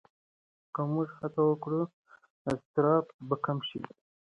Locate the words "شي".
3.67-3.81